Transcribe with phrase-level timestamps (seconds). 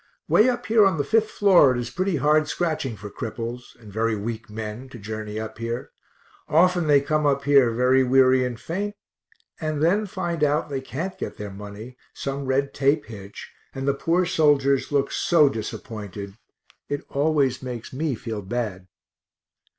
[0.27, 3.93] Way up here on the 5th floor it is pretty hard scratching for cripples and
[3.93, 5.91] very weak men to journey up here
[6.49, 8.95] often they come up here very weary and faint,
[9.59, 13.93] and then find out they can't get their money, some red tape hitch, and the
[13.93, 16.35] poor soldiers look so disappointed
[16.89, 18.87] it always makes me feel bad.